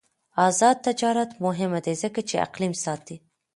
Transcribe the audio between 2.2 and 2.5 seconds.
چې